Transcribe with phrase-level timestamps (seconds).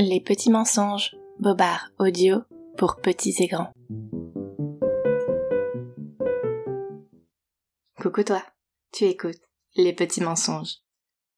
[0.00, 2.42] Les petits mensonges, Bobard audio
[2.76, 3.72] pour petits et grands.
[8.00, 8.44] Coucou toi,
[8.92, 9.40] tu écoutes
[9.74, 10.76] Les petits mensonges.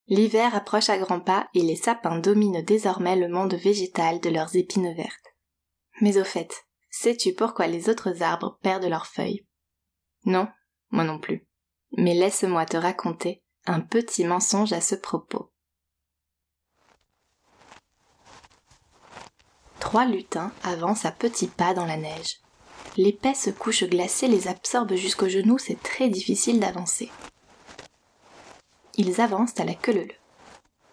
[0.09, 4.55] L'hiver approche à grands pas et les sapins dominent désormais le monde végétal de leurs
[4.55, 5.35] épines vertes.
[6.03, 9.47] Mais au fait, sais-tu pourquoi les autres arbres perdent leurs feuilles?
[10.27, 10.49] Non,
[10.91, 11.49] moi non plus.
[11.97, 15.50] Mais laisse-moi te raconter un petit mensonge à ce propos.
[19.91, 22.37] Trois lutins avancent à petits pas dans la neige.
[22.97, 27.11] L'épaisse couche glacée les absorbe jusqu'aux genoux, c'est très difficile d'avancer.
[28.95, 30.09] Ils avancent à la queue leu.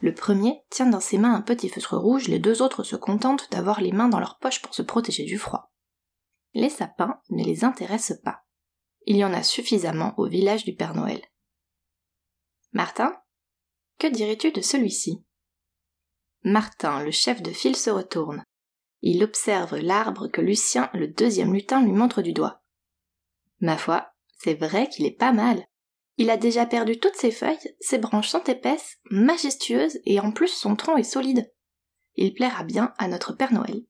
[0.01, 3.51] Le premier tient dans ses mains un petit feutre rouge, les deux autres se contentent
[3.51, 5.71] d'avoir les mains dans leurs poches pour se protéger du froid.
[6.55, 8.45] Les sapins ne les intéressent pas.
[9.05, 11.21] Il y en a suffisamment au village du Père Noël.
[12.71, 13.15] Martin,
[13.99, 15.23] que dirais-tu de celui-ci?
[16.41, 18.43] Martin, le chef de file, se retourne.
[19.01, 22.63] Il observe l'arbre que Lucien, le deuxième lutin, lui montre du doigt.
[23.59, 25.65] Ma foi, c'est vrai qu'il est pas mal.
[26.17, 30.47] Il a déjà perdu toutes ses feuilles, ses branches sont épaisses, majestueuses, et en plus
[30.47, 31.51] son tronc est solide.
[32.15, 33.83] Il plaira bien à notre Père Noël.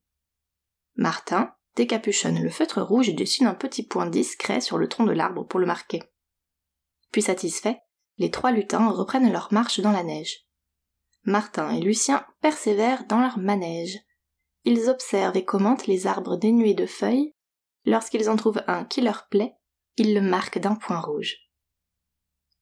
[0.96, 5.12] Martin décapuchonne le feutre rouge et dessine un petit point discret sur le tronc de
[5.12, 6.02] l'arbre pour le marquer.
[7.12, 7.80] Puis satisfait,
[8.18, 10.44] les trois lutins reprennent leur marche dans la neige.
[11.22, 14.00] Martin et Lucien persévèrent dans leur manège.
[14.64, 17.34] Ils observent et commentent les arbres dénués de feuilles.
[17.84, 19.54] Lorsqu'ils en trouvent un qui leur plaît,
[19.96, 21.36] ils le marquent d'un point rouge.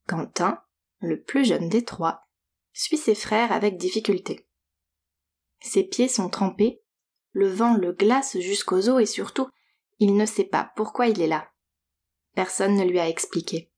[0.07, 0.63] Quentin,
[1.01, 2.29] le plus jeune des trois,
[2.73, 4.47] suit ses frères avec difficulté.
[5.61, 6.83] Ses pieds sont trempés,
[7.33, 9.49] le vent le glace jusqu'aux os et surtout,
[9.99, 11.51] il ne sait pas pourquoi il est là.
[12.35, 13.73] Personne ne lui a expliqué.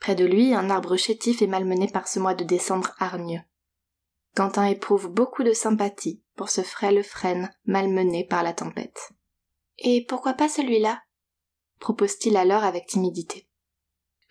[0.00, 3.40] Près de lui, un arbre chétif est malmené par ce mois de décembre hargneux.
[4.34, 9.12] Quentin éprouve beaucoup de sympathie pour ce frêle frêne malmené par la tempête.
[9.78, 11.02] Et pourquoi pas celui-là?
[11.80, 13.46] propose-t-il alors avec timidité.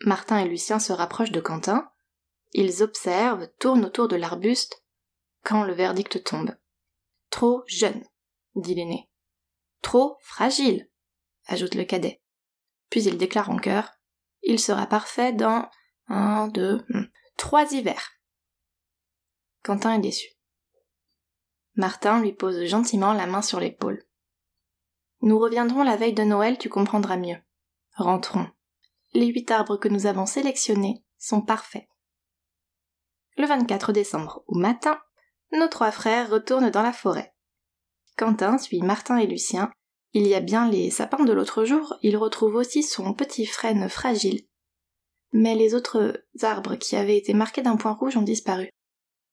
[0.02, 1.92] Martin et Lucien se rapprochent de Quentin.
[2.54, 4.84] Ils observent, tournent autour de l'arbuste,
[5.44, 6.56] quand le verdict tombe.
[7.30, 8.04] Trop jeune,
[8.56, 9.10] dit l'aîné.
[9.82, 10.90] Trop fragile,
[11.46, 12.22] ajoute le cadet.
[12.90, 13.92] Puis il déclare en chœur.
[14.42, 15.70] Il sera parfait dans
[16.08, 17.06] un, deux, hmm,
[17.38, 18.12] trois hivers.
[19.64, 20.33] Quentin est déçu.
[21.76, 24.04] Martin lui pose gentiment la main sur l'épaule.
[25.22, 27.38] Nous reviendrons la veille de Noël, tu comprendras mieux.
[27.96, 28.48] Rentrons.
[29.14, 31.88] Les huit arbres que nous avons sélectionnés sont parfaits.
[33.38, 35.00] Le 24 décembre, au matin,
[35.52, 37.34] nos trois frères retournent dans la forêt.
[38.18, 39.72] Quentin suit Martin et Lucien.
[40.14, 43.90] Il y a bien les sapins de l'autre jour, il retrouve aussi son petit frêne
[43.90, 44.46] fragile.
[45.32, 48.70] Mais les autres arbres qui avaient été marqués d'un point rouge ont disparu.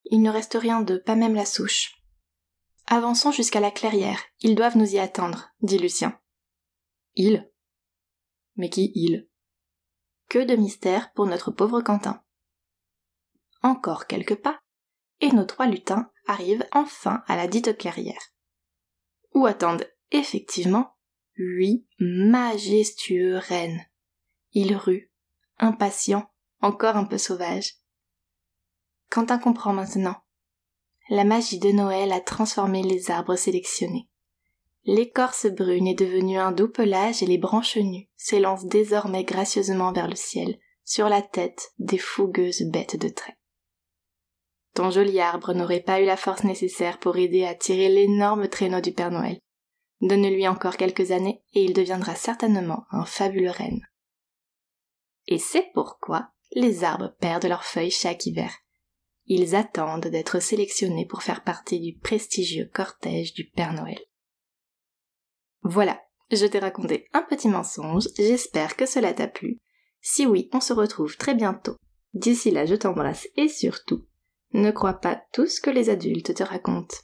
[0.04, 1.99] Il ne reste rien d'eux, pas même la souche.
[2.92, 6.20] Avançons jusqu'à la clairière, ils doivent nous y attendre, dit Lucien.
[7.14, 7.48] Ils
[8.56, 9.28] Mais qui ils
[10.28, 12.20] Que de mystère pour notre pauvre Quentin.
[13.62, 14.60] Encore quelques pas,
[15.20, 18.32] et nos trois lutins arrivent enfin à la dite clairière.
[19.34, 20.96] Où attendent effectivement
[21.36, 23.86] huit majestueux rennes.
[24.50, 25.12] Ils ruent,
[25.58, 26.28] impatients,
[26.60, 27.76] encore un peu sauvages.
[29.10, 30.20] Quentin comprend maintenant.
[31.12, 34.08] La magie de Noël a transformé les arbres sélectionnés.
[34.84, 40.06] L'écorce brune est devenue un doux pelage et les branches nues s'élancent désormais gracieusement vers
[40.06, 43.36] le ciel, sur la tête des fougueuses bêtes de trait.
[44.74, 48.80] Ton joli arbre n'aurait pas eu la force nécessaire pour aider à tirer l'énorme traîneau
[48.80, 49.40] du Père Noël.
[50.00, 53.84] Donne-lui encore quelques années et il deviendra certainement un fabuleux renne.
[55.26, 58.52] Et c'est pourquoi les arbres perdent leurs feuilles chaque hiver.
[59.32, 64.00] Ils attendent d'être sélectionnés pour faire partie du prestigieux cortège du Père Noël.
[65.62, 66.02] Voilà,
[66.32, 69.60] je t'ai raconté un petit mensonge, j'espère que cela t'a plu.
[70.00, 71.76] Si oui, on se retrouve très bientôt.
[72.12, 74.04] D'ici là, je t'embrasse et surtout,
[74.52, 76.96] ne crois pas tout ce que les adultes te racontent.